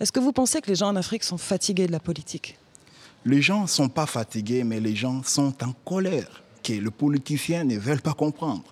Est-ce 0.00 0.10
que 0.10 0.20
vous 0.20 0.32
pensez 0.32 0.60
que 0.60 0.68
les 0.68 0.74
gens 0.76 0.88
en 0.88 0.96
Afrique 0.96 1.22
sont 1.22 1.38
fatigués 1.38 1.86
de 1.86 1.92
la 1.92 2.00
politique? 2.00 2.58
Les 3.24 3.40
gens 3.40 3.62
ne 3.62 3.66
sont 3.66 3.88
pas 3.88 4.06
fatigués, 4.06 4.64
mais 4.64 4.80
les 4.80 4.96
gens 4.96 5.22
sont 5.22 5.54
en 5.62 5.72
colère, 5.84 6.42
que 6.62 6.72
les 6.72 6.90
politiciens 6.90 7.64
ne 7.64 7.78
veulent 7.78 8.00
pas 8.00 8.14
comprendre. 8.14 8.64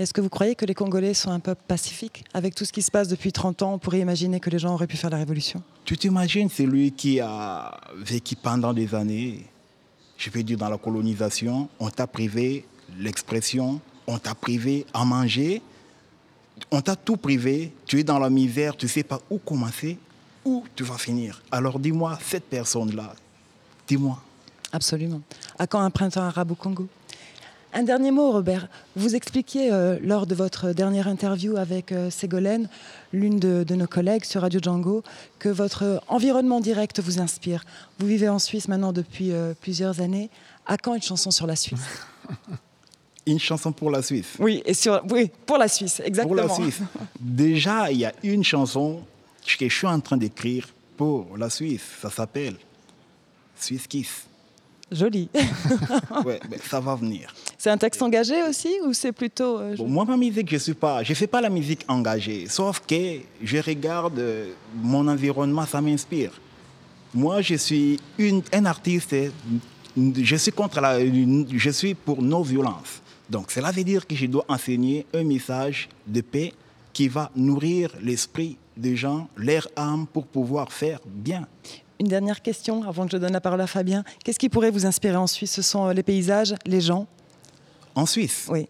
Est-ce 0.00 0.14
que 0.14 0.20
vous 0.22 0.30
croyez 0.30 0.54
que 0.54 0.64
les 0.64 0.74
Congolais 0.74 1.12
sont 1.12 1.30
un 1.30 1.40
peuple 1.40 1.62
pacifique 1.68 2.24
Avec 2.32 2.54
tout 2.54 2.64
ce 2.64 2.72
qui 2.72 2.80
se 2.80 2.90
passe 2.90 3.06
depuis 3.06 3.32
30 3.32 3.62
ans, 3.62 3.74
on 3.74 3.78
pourrait 3.78 4.00
imaginer 4.00 4.40
que 4.40 4.48
les 4.48 4.58
gens 4.58 4.72
auraient 4.72 4.86
pu 4.86 4.96
faire 4.96 5.10
la 5.10 5.18
révolution? 5.18 5.62
Tu 5.84 5.96
t'imagines 5.98 6.48
celui 6.48 6.90
qui 6.92 7.20
a 7.20 7.78
vécu 7.98 8.34
pendant 8.34 8.72
des 8.72 8.94
années, 8.94 9.44
je 10.16 10.30
peux 10.30 10.42
dire 10.42 10.56
dans 10.56 10.70
la 10.70 10.78
colonisation, 10.78 11.68
on 11.78 11.90
t'a 11.90 12.06
privé 12.06 12.64
l'expression, 12.98 13.80
on 14.06 14.18
t'a 14.18 14.34
privé 14.34 14.86
à 14.94 15.04
manger, 15.04 15.60
on 16.70 16.80
t'a 16.80 16.96
tout 16.96 17.16
privé, 17.16 17.72
tu 17.84 18.00
es 18.00 18.04
dans 18.04 18.18
la 18.18 18.30
misère, 18.30 18.76
tu 18.76 18.86
ne 18.86 18.90
sais 18.90 19.02
pas 19.02 19.20
où 19.30 19.38
commencer, 19.38 19.98
où 20.44 20.64
tu 20.74 20.84
vas 20.84 20.98
finir. 20.98 21.42
Alors 21.50 21.78
dis-moi, 21.78 22.18
cette 22.22 22.44
personne-là, 22.44 23.14
dis-moi. 23.86 24.20
Absolument. 24.72 25.20
À 25.58 25.66
quand 25.66 25.80
un 25.80 25.90
printemps 25.90 26.22
arabe 26.22 26.52
au 26.52 26.54
Congo? 26.54 26.88
Un 27.72 27.84
dernier 27.84 28.10
mot, 28.10 28.32
Robert. 28.32 28.66
Vous 28.96 29.14
expliquiez 29.14 29.72
euh, 29.72 29.96
lors 30.02 30.26
de 30.26 30.34
votre 30.34 30.72
dernière 30.72 31.06
interview 31.06 31.56
avec 31.56 31.92
euh, 31.92 32.10
Ségolène, 32.10 32.68
l'une 33.12 33.38
de, 33.38 33.74
nos 33.74 33.86
collègues 33.86 34.24
sur 34.24 34.40
Radio 34.40 34.58
Django, 34.60 35.04
que 35.38 35.48
votre 35.48 36.02
environnement 36.08 36.60
direct 36.60 37.00
vous 37.00 37.20
inspire. 37.20 37.64
Vous 38.00 38.08
vivez 38.08 38.28
en 38.28 38.40
Suisse 38.40 38.66
maintenant 38.66 38.92
depuis 38.92 39.30
euh, 39.30 39.54
plusieurs 39.60 40.00
années. 40.00 40.30
À 40.66 40.78
quand 40.78 40.94
une 40.94 41.02
chanson 41.02 41.30
sur 41.30 41.46
la 41.46 41.56
Suisse? 41.56 41.80
Une 43.26 43.38
chanson 43.38 43.70
pour 43.70 43.90
la 43.90 44.02
Suisse? 44.02 44.34
Oui, 44.38 44.62
et 44.64 44.72
sur, 44.72 45.02
oui, 45.10 45.30
pour 45.44 45.58
la 45.58 45.68
Suisse, 45.68 46.00
exactement. 46.02 46.46
Pour 46.46 46.48
la 46.48 46.54
Suisse. 46.54 46.80
Déjà, 47.20 47.92
il 47.92 47.98
y 47.98 48.06
a 48.06 48.14
une 48.22 48.42
chanson 48.42 49.02
que 49.56 49.68
je 49.68 49.74
suis 49.74 49.86
en 49.86 50.00
train 50.00 50.16
d'écrire 50.16 50.68
pour 50.96 51.36
la 51.36 51.50
Suisse. 51.50 51.82
Ça 52.00 52.10
s'appelle 52.10 52.56
Suisse 53.56 53.86
Kiss. 53.86 54.26
Joli. 54.90 55.28
ouais, 56.24 56.40
ça 56.68 56.80
va 56.80 56.96
venir. 56.96 57.32
C'est 57.56 57.70
un 57.70 57.78
texte 57.78 58.02
engagé 58.02 58.42
aussi 58.42 58.74
ou 58.84 58.92
c'est 58.92 59.12
plutôt... 59.12 59.58
Euh, 59.58 59.76
moi, 59.86 60.04
ma 60.04 60.16
musique, 60.16 60.50
je 60.50 60.56
suis 60.56 60.74
pas... 60.74 61.02
Je 61.02 61.14
fais 61.14 61.28
pas 61.28 61.40
la 61.40 61.48
musique 61.50 61.84
engagée, 61.86 62.46
sauf 62.48 62.82
que 62.86 63.20
je 63.42 63.58
regarde 63.58 64.18
euh, 64.18 64.52
mon 64.74 65.06
environnement, 65.06 65.64
ça 65.64 65.80
m'inspire. 65.80 66.32
Moi, 67.14 67.40
je 67.40 67.54
suis 67.54 68.00
une, 68.18 68.42
un 68.52 68.64
artiste, 68.66 69.14
je 69.96 70.36
suis 70.36 70.52
contre 70.52 70.80
la... 70.80 70.98
Je 71.00 71.70
suis 71.70 71.94
pour 71.94 72.20
nos 72.20 72.42
violences. 72.42 73.00
Donc, 73.28 73.52
cela 73.52 73.70
veut 73.70 73.84
dire 73.84 74.06
que 74.06 74.16
je 74.16 74.26
dois 74.26 74.44
enseigner 74.48 75.06
un 75.14 75.22
message 75.22 75.88
de 76.06 76.20
paix 76.20 76.52
qui 76.92 77.06
va 77.06 77.30
nourrir 77.36 77.92
l'esprit 78.02 78.56
des 78.80 78.96
gens, 78.96 79.28
leur 79.36 79.68
âme, 79.76 80.06
pour 80.06 80.26
pouvoir 80.26 80.72
faire 80.72 81.00
bien. 81.06 81.46
Une 82.00 82.08
dernière 82.08 82.40
question 82.40 82.82
avant 82.82 83.04
que 83.04 83.12
je 83.12 83.18
donne 83.18 83.32
la 83.32 83.40
parole 83.40 83.60
à 83.60 83.66
Fabien. 83.66 84.04
Qu'est-ce 84.24 84.38
qui 84.38 84.48
pourrait 84.48 84.70
vous 84.70 84.86
inspirer 84.86 85.16
en 85.16 85.26
Suisse? 85.26 85.52
Ce 85.52 85.62
sont 85.62 85.86
euh, 85.86 85.92
les 85.92 86.02
paysages, 86.02 86.54
les 86.64 86.80
gens? 86.80 87.06
En 87.94 88.06
Suisse? 88.06 88.46
Oui. 88.48 88.66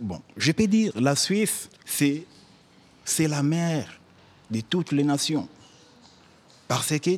Bon, 0.00 0.20
je 0.36 0.52
peux 0.52 0.66
dire, 0.66 0.92
la 1.00 1.14
Suisse, 1.14 1.70
c'est, 1.84 2.24
c'est 3.04 3.28
la 3.28 3.42
mère 3.42 4.00
de 4.50 4.60
toutes 4.60 4.92
les 4.92 5.04
nations. 5.04 5.48
Parce 6.66 6.98
que 6.98 7.10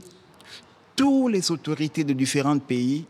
toutes 0.95 1.33
les 1.33 1.51
autorités 1.51 2.05
de 2.05 2.13
différents 2.13 2.59
pays, 2.59 3.07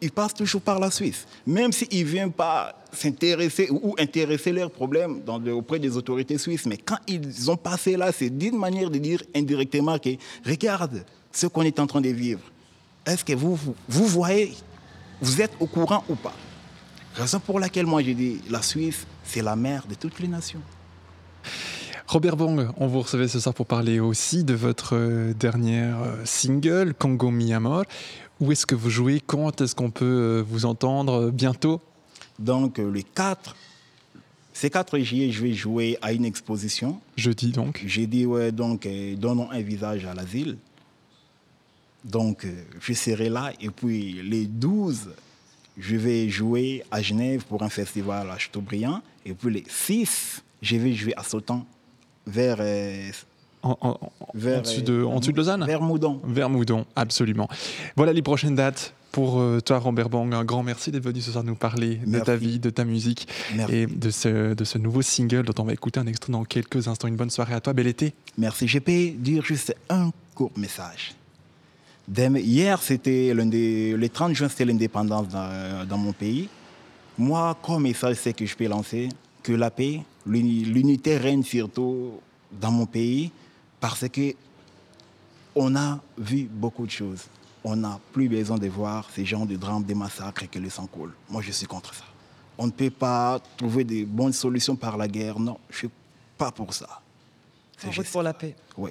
ils 0.00 0.10
passent 0.10 0.34
toujours 0.34 0.60
par 0.60 0.78
la 0.78 0.90
Suisse. 0.90 1.26
Même 1.46 1.72
s'ils 1.72 2.04
ne 2.04 2.10
viennent 2.10 2.32
pas 2.32 2.74
s'intéresser 2.92 3.68
ou 3.70 3.94
intéresser 3.98 4.52
leurs 4.52 4.70
problèmes 4.70 5.20
auprès 5.52 5.78
des 5.78 5.96
autorités 5.96 6.38
suisses, 6.38 6.66
mais 6.66 6.76
quand 6.76 6.98
ils 7.06 7.50
ont 7.50 7.56
passé 7.56 7.96
là, 7.96 8.12
c'est 8.12 8.30
d'une 8.30 8.58
manière 8.58 8.90
de 8.90 8.98
dire 8.98 9.22
indirectement 9.34 9.98
que, 9.98 10.10
regarde, 10.46 11.04
ce 11.32 11.46
qu'on 11.46 11.62
est 11.62 11.78
en 11.78 11.86
train 11.86 12.00
de 12.00 12.08
vivre, 12.08 12.40
est-ce 13.06 13.24
que 13.24 13.32
vous, 13.32 13.58
vous, 13.88 14.06
voyez, 14.06 14.54
vous 15.20 15.40
êtes 15.40 15.52
au 15.60 15.66
courant 15.66 16.04
ou 16.08 16.14
pas? 16.14 16.34
Raison 17.14 17.40
pour 17.40 17.58
laquelle 17.58 17.86
moi 17.86 18.02
j'ai 18.02 18.14
dit, 18.14 18.40
la 18.48 18.62
Suisse, 18.62 19.06
c'est 19.24 19.42
la 19.42 19.56
mère 19.56 19.86
de 19.88 19.94
toutes 19.94 20.20
les 20.20 20.28
nations. 20.28 20.60
Robert 22.06 22.36
Bong, 22.36 22.68
on 22.76 22.88
vous 22.88 23.02
recevait 23.02 23.28
ce 23.28 23.38
soir 23.38 23.54
pour 23.54 23.66
parler 23.66 24.00
aussi 24.00 24.42
de 24.42 24.54
votre 24.54 24.96
euh, 24.96 25.32
dernière 25.32 26.02
euh, 26.02 26.24
single, 26.24 26.92
Congo 26.98 27.30
Mi 27.30 27.52
Amor. 27.52 27.84
Où 28.40 28.50
est-ce 28.50 28.66
que 28.66 28.74
vous 28.74 28.90
jouez? 28.90 29.20
Quand 29.24 29.60
est-ce 29.60 29.76
qu'on 29.76 29.92
peut 29.92 30.04
euh, 30.04 30.44
vous 30.44 30.64
entendre? 30.64 31.30
Bientôt? 31.30 31.80
Donc, 32.40 32.78
le 32.78 33.02
4 33.02 33.54
ces 34.52 34.68
4 34.68 34.98
juillet, 34.98 35.30
je 35.30 35.42
vais 35.42 35.54
jouer 35.54 35.96
à 36.02 36.12
une 36.12 36.24
exposition. 36.24 37.00
Jeudi 37.16 37.50
donc 37.50 37.82
J'ai 37.86 38.06
dit, 38.06 38.26
ouais, 38.26 38.52
donc, 38.52 38.86
donnons 39.16 39.50
un 39.50 39.62
visage 39.62 40.04
à 40.04 40.12
l'asile. 40.12 40.58
Donc, 42.04 42.44
euh, 42.44 42.64
je 42.80 42.92
serai 42.92 43.28
là. 43.28 43.52
Et 43.60 43.70
puis, 43.70 44.20
les 44.22 44.46
12, 44.46 45.10
je 45.78 45.96
vais 45.96 46.28
jouer 46.28 46.82
à 46.90 47.00
Genève 47.00 47.44
pour 47.46 47.62
un 47.62 47.68
festival 47.68 48.30
à 48.30 48.38
Chateaubriand. 48.38 49.02
Et 49.24 49.32
puis, 49.32 49.52
les 49.52 49.64
6, 49.68 50.42
je 50.62 50.76
vais 50.76 50.92
jouer 50.92 51.14
à 51.16 51.22
Sautan, 51.22 51.64
vers. 52.26 52.56
Euh, 52.60 53.10
en, 53.62 53.98
vers, 54.34 54.62
dessus 54.62 54.82
de, 54.82 55.04
en 55.04 55.20
de 55.20 55.32
Lausanne 55.32 55.64
Vers 55.66 55.82
Moudon. 55.82 56.20
Vers 56.24 56.48
Moudon, 56.48 56.86
absolument. 56.96 57.46
Voilà 57.94 58.14
les 58.14 58.22
prochaines 58.22 58.54
dates 58.54 58.94
pour 59.12 59.40
euh, 59.40 59.60
toi, 59.60 59.78
Robert 59.78 60.08
Bang. 60.08 60.32
Un 60.34 60.44
grand 60.44 60.62
merci 60.62 60.90
d'être 60.90 61.04
venu 61.04 61.20
ce 61.20 61.32
soir 61.32 61.44
nous 61.44 61.54
parler 61.54 61.96
de 62.06 62.20
ta 62.20 62.36
vie, 62.36 62.58
de 62.58 62.70
ta 62.70 62.84
musique 62.84 63.28
et 63.68 63.86
de 63.86 64.10
ce, 64.10 64.54
de 64.54 64.64
ce 64.64 64.78
nouveau 64.78 65.02
single 65.02 65.42
dont 65.42 65.62
on 65.62 65.66
va 65.66 65.72
écouter 65.72 66.00
un 66.00 66.06
extrait 66.06 66.32
dans 66.32 66.44
quelques 66.44 66.88
instants. 66.88 67.08
Une 67.08 67.16
bonne 67.16 67.30
soirée 67.30 67.54
à 67.54 67.60
toi, 67.60 67.72
bel 67.72 67.86
été. 67.86 68.14
Merci. 68.38 68.68
Je 68.68 68.78
peux 68.78 69.10
dire 69.10 69.44
juste 69.44 69.74
un 69.88 70.10
court 70.34 70.52
message. 70.56 71.14
Hier, 72.08 72.82
c'était 72.82 73.32
le 73.34 74.08
30 74.08 74.34
juin, 74.34 74.48
c'était 74.48 74.64
l'indépendance 74.64 75.28
dans, 75.28 75.98
mon 75.98 76.12
pays. 76.12 76.48
Moi, 77.16 77.56
comme 77.62 77.84
message, 77.84 78.16
c'est 78.16 78.32
que 78.32 78.46
je 78.46 78.56
peux 78.56 78.66
lancer 78.66 79.08
que 79.42 79.52
la 79.52 79.70
paix, 79.70 80.02
l'unité 80.26 81.18
règne 81.18 81.42
surtout 81.42 82.14
dans 82.50 82.72
mon 82.72 82.86
pays 82.86 83.30
parce 83.78 84.08
que 84.08 84.34
on 85.54 85.74
a 85.76 86.00
vu 86.18 86.48
beaucoup 86.50 86.86
de 86.86 86.90
choses. 86.90 87.26
On 87.64 87.76
n'a 87.76 87.98
plus 88.12 88.28
besoin 88.28 88.58
de 88.58 88.68
voir 88.68 89.08
ces 89.14 89.24
gens 89.24 89.44
de 89.46 89.56
drames, 89.56 89.84
des 89.84 89.94
massacres 89.94 90.42
et 90.42 90.48
que 90.48 90.58
le 90.58 90.70
sang 90.70 90.86
coule. 90.86 91.12
Moi, 91.28 91.42
je 91.42 91.52
suis 91.52 91.66
contre 91.66 91.94
ça. 91.94 92.04
On 92.58 92.66
ne 92.66 92.72
peut 92.72 92.90
pas 92.90 93.40
trouver 93.56 93.84
de 93.84 94.04
bonnes 94.04 94.32
solutions 94.32 94.76
par 94.76 94.96
la 94.96 95.08
guerre. 95.08 95.38
Non, 95.38 95.58
je 95.68 95.74
ne 95.74 95.78
suis 95.78 95.90
pas 96.36 96.50
pour 96.50 96.74
ça. 96.74 97.00
C'est 97.78 97.92
juste 97.92 98.12
pour 98.12 98.22
la 98.22 98.34
paix. 98.34 98.54
Oui. 98.76 98.90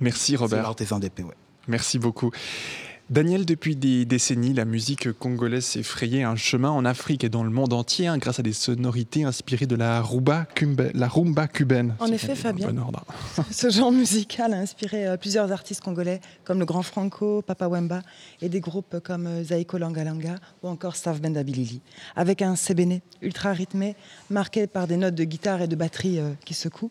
Merci 0.00 0.36
Robert. 0.36 0.62
l'artisan 0.62 0.98
de 0.98 1.08
paix, 1.08 1.22
oui. 1.22 1.34
Merci 1.68 1.98
beaucoup. 1.98 2.30
Daniel, 3.08 3.46
depuis 3.46 3.76
des 3.76 4.04
décennies, 4.04 4.52
la 4.52 4.64
musique 4.64 5.12
congolaise 5.12 5.64
s'est 5.64 5.84
frayée 5.84 6.24
un 6.24 6.34
chemin 6.34 6.70
en 6.70 6.84
Afrique 6.84 7.22
et 7.22 7.28
dans 7.28 7.44
le 7.44 7.50
monde 7.50 7.72
entier 7.72 8.08
hein, 8.08 8.18
grâce 8.18 8.40
à 8.40 8.42
des 8.42 8.52
sonorités 8.52 9.22
inspirées 9.22 9.66
de 9.66 9.76
la 9.76 10.02
rumba, 10.02 10.48
la 10.92 11.06
rumba 11.06 11.46
cubaine. 11.46 11.94
En 12.00 12.10
effet, 12.10 12.34
Fabien, 12.34 12.74
ce 13.52 13.70
genre 13.70 13.92
musical 13.92 14.52
a 14.52 14.56
inspiré 14.56 15.06
euh, 15.06 15.16
plusieurs 15.16 15.52
artistes 15.52 15.82
congolais 15.82 16.20
comme 16.42 16.58
le 16.58 16.64
Grand 16.64 16.82
Franco, 16.82 17.42
Papa 17.42 17.68
Wemba 17.68 18.02
et 18.42 18.48
des 18.48 18.58
groupes 18.58 18.98
comme 19.04 19.28
euh, 19.28 19.44
Zaiko 19.44 19.78
Langalanga 19.78 20.34
ou 20.64 20.68
encore 20.68 20.96
Staff 20.96 21.20
Bendabilili. 21.20 21.82
Avec 22.16 22.42
un 22.42 22.56
sébéné 22.56 23.02
ultra 23.22 23.52
rythmé, 23.52 23.94
marqué 24.30 24.66
par 24.66 24.88
des 24.88 24.96
notes 24.96 25.14
de 25.14 25.22
guitare 25.22 25.62
et 25.62 25.68
de 25.68 25.76
batterie 25.76 26.18
euh, 26.18 26.32
qui 26.44 26.54
secouent. 26.54 26.90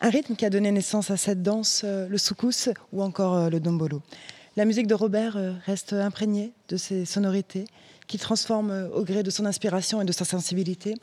Un 0.00 0.10
rythme 0.10 0.34
qui 0.34 0.44
a 0.44 0.50
donné 0.50 0.72
naissance 0.72 1.12
à 1.12 1.16
cette 1.16 1.44
danse, 1.44 1.84
le 1.84 2.18
soukous 2.18 2.68
ou 2.92 3.02
encore 3.02 3.50
le 3.50 3.58
dombolo. 3.58 4.00
La 4.58 4.64
musique 4.64 4.88
de 4.88 4.94
Robert 4.94 5.36
euh, 5.36 5.52
reste 5.66 5.92
imprégnée 5.92 6.52
de 6.68 6.76
ses 6.76 7.04
sonorités 7.04 7.64
qui 8.08 8.18
transforment 8.18 8.72
euh, 8.72 8.88
au 8.88 9.04
gré 9.04 9.22
de 9.22 9.30
son 9.30 9.46
inspiration 9.46 10.02
et 10.02 10.04
de 10.04 10.10
sa 10.10 10.24
sensibilité. 10.24 10.96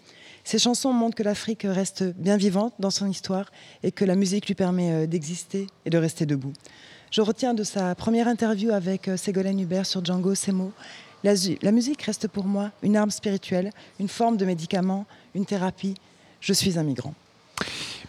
Ses 0.44 0.60
chansons 0.60 0.92
montrent 0.92 1.16
que 1.16 1.24
l'Afrique 1.24 1.66
reste 1.66 2.04
bien 2.04 2.36
vivante 2.36 2.74
dans 2.80 2.90
son 2.90 3.10
histoire 3.10 3.50
et 3.82 3.94
que 3.94 4.04
la 4.04 4.16
musique 4.16 4.48
lui 4.48 4.56
permet 4.56 4.92
euh, 4.92 5.08
d'exister 5.08 5.68
et 5.86 5.90
de 5.90 5.98
rester 5.98 6.26
debout. 6.26 6.52
Je 7.12 7.22
retiens 7.22 7.54
de 7.54 7.64
sa 7.64 7.96
première 7.96 8.28
interview 8.28 8.72
avec 8.72 9.10
Ségolène 9.16 9.62
Hubert 9.62 9.86
sur 9.86 10.04
Django 10.04 10.36
ces 10.36 10.52
mots. 10.52 10.74
La, 11.24 11.36
la 11.62 11.72
musique 11.72 12.02
reste 12.02 12.28
pour 12.28 12.44
moi 12.44 12.72
une 12.84 12.98
arme 12.98 13.10
spirituelle, 13.10 13.70
une 14.02 14.10
forme 14.10 14.36
de 14.36 14.44
médicament, 14.44 15.06
une 15.34 15.46
thérapie. 15.46 15.96
Je 16.42 16.52
suis 16.52 16.78
un 16.78 16.84
migrant. 16.84 17.14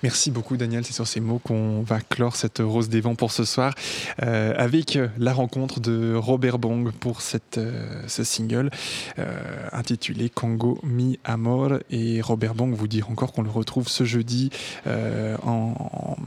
Merci 0.02 0.30
beaucoup 0.30 0.56
Daniel, 0.58 0.84
c'est 0.84 0.92
sur 0.92 1.06
ces 1.06 1.20
mots 1.20 1.38
qu'on 1.38 1.80
va 1.80 2.00
clore 2.00 2.36
cette 2.36 2.58
Rose 2.58 2.90
des 2.90 3.00
Vents 3.00 3.14
pour 3.14 3.32
ce 3.32 3.44
soir 3.44 3.74
euh, 4.22 4.52
avec 4.56 4.98
la 5.18 5.32
rencontre 5.32 5.80
de 5.80 6.14
Robert 6.14 6.58
Bong 6.58 6.92
pour 6.92 7.22
cette, 7.22 7.56
euh, 7.56 8.02
ce 8.06 8.22
single 8.22 8.70
euh, 9.18 9.68
intitulé 9.72 10.28
Congo 10.28 10.78
Mi 10.82 11.18
Amor. 11.24 11.78
Et 11.90 12.20
Robert 12.20 12.54
Bong 12.54 12.74
vous 12.74 12.88
dire 12.88 13.10
encore 13.10 13.32
qu'on 13.32 13.42
le 13.42 13.50
retrouve 13.50 13.88
ce 13.88 14.04
jeudi 14.04 14.50
en, 14.86 16.18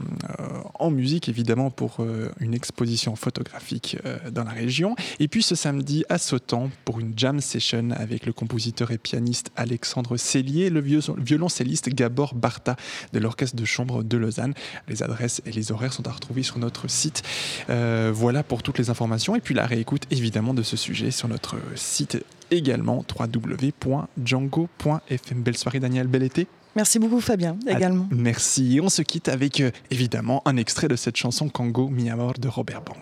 en, 0.74 0.90
musique 0.90 1.28
évidemment 1.28 1.70
pour 1.70 1.98
une 2.40 2.54
exposition 2.54 3.14
photographique 3.14 3.96
dans 4.32 4.42
la 4.42 4.50
région. 4.50 4.96
Et 5.20 5.28
puis 5.28 5.42
ce 5.42 5.54
samedi 5.54 6.04
à 6.08 6.18
Sautan 6.18 6.70
pour 6.84 6.98
une 6.98 7.12
jam 7.16 7.40
session 7.40 7.90
avec 7.92 8.26
le 8.26 8.32
compositeur 8.32 8.90
et 8.90 8.98
pianiste 8.98 9.52
Alexandre 9.54 10.16
Cellier, 10.16 10.70
le 10.70 10.80
violoncelliste 10.80 11.90
Gabor 11.90 12.34
Barta 12.34 12.76
de 13.12 13.18
l'orchestre 13.20 13.59
de 13.60 13.64
chambre 13.64 14.02
de 14.02 14.16
Lausanne. 14.16 14.54
Les 14.88 15.02
adresses 15.02 15.42
et 15.46 15.52
les 15.52 15.72
horaires 15.72 15.92
sont 15.92 16.06
à 16.08 16.12
retrouver 16.12 16.42
sur 16.42 16.58
notre 16.58 16.88
site. 16.88 17.22
Euh, 17.68 18.10
voilà 18.14 18.42
pour 18.42 18.62
toutes 18.62 18.78
les 18.78 18.90
informations. 18.90 19.36
Et 19.36 19.40
puis 19.40 19.54
la 19.54 19.66
réécoute 19.66 20.02
évidemment 20.10 20.54
de 20.54 20.62
ce 20.62 20.76
sujet 20.76 21.10
sur 21.10 21.28
notre 21.28 21.56
site 21.76 22.18
également 22.50 23.04
www.django.fm. 23.18 25.42
Belle 25.42 25.56
soirée 25.56 25.80
Daniel, 25.80 26.06
bel 26.06 26.22
été. 26.22 26.46
Merci 26.76 26.98
beaucoup 26.98 27.20
Fabien 27.20 27.56
également. 27.66 28.08
merci. 28.12 28.80
On 28.82 28.88
se 28.88 29.02
quitte 29.02 29.28
avec 29.28 29.60
euh, 29.60 29.70
évidemment 29.90 30.42
un 30.46 30.56
extrait 30.56 30.88
de 30.88 30.96
cette 30.96 31.16
chanson 31.16 31.48
Congo 31.48 31.88
Mi 31.88 32.10
Amor 32.10 32.34
de 32.34 32.48
Robert 32.48 32.82
Bang. 32.82 32.96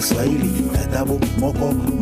moswahili 0.00 0.62
tata 0.72 1.04
Moko. 1.04 1.99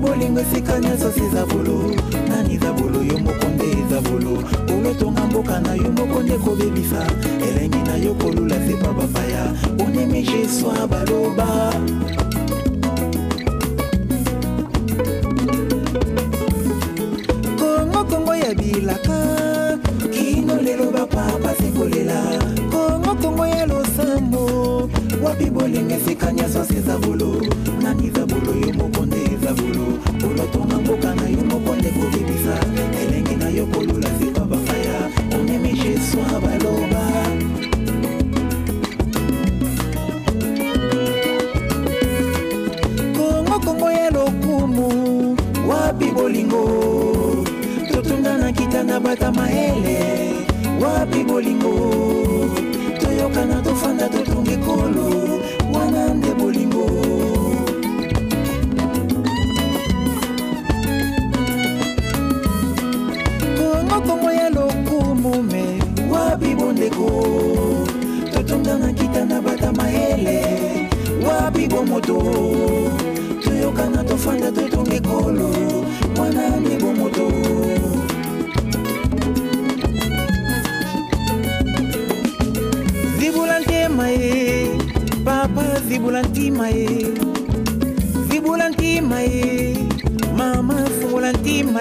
Bolingo 0.00 0.40
esika 0.40 0.78
nyonso 0.80 1.12
siza 1.12 1.46
bolo. 1.46 1.94
Nani 2.28 2.54
eza 2.54 2.72
bolo? 2.72 3.02
Yo 3.02 3.18
moko 3.18 3.46
nde 3.54 3.64
eza 3.70 4.00
bolo. 4.00 4.42
Olotonga 4.74 5.26
mboka 5.26 5.60
na 5.60 5.74
yo 5.74 5.90
moko 5.92 6.22
nde 6.22 6.38
kobebisa. 6.38 7.06
Elengi 7.48 7.78
na 7.78 7.96
yo 7.96 8.14
kolula 8.14 8.56
sepa 8.66 8.92
bapaya 8.92 9.52
onemi 9.78 10.22
jesoi 10.22 10.86
baloba 10.88 11.72
wabibolenge 25.30 25.98
sikanyazo 26.06 26.64
sizavulu 26.64 27.46
nanizabulu 27.82 28.39
wapi 71.80 71.86
bomoto 71.86 72.20
toyokana 73.42 74.04
tofanda 74.04 74.52
totonga 74.52 74.94
ekolo 74.94 75.50
wana 76.18 76.56
nde 76.60 76.76
bomoto. 76.78 77.32
Zibula 83.18 83.60
ntema 83.60 84.08
papa 85.24 85.80
zibula 85.88 86.22
ntima 86.22 86.68
ye 86.68 87.06
zibula 88.28 88.68
ntima 88.68 89.20
mama 90.36 90.86
fungula 91.00 91.32
ntima 91.32 91.80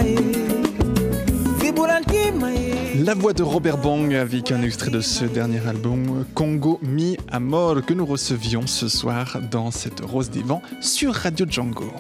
ye 2.52 2.69
La 3.06 3.14
voix 3.14 3.32
de 3.32 3.44
Robert 3.44 3.78
Bong 3.78 4.14
avec 4.14 4.52
un 4.52 4.62
extrait 4.62 4.92
de 4.92 5.00
ce 5.00 5.24
dernier 5.24 5.66
album 5.66 6.26
Congo 6.34 6.80
Mi 6.84 7.16
Amor 7.30 7.86
que 7.86 7.94
nous 7.94 8.06
recevions 8.06 8.68
ce 8.68 8.90
soir 8.90 9.38
dans 9.50 9.72
cette 9.72 10.02
Rose 10.02 10.30
des 10.30 10.44
Vents 10.44 10.62
sur 10.82 11.14
Radio 11.14 11.46
Django. 11.50 11.94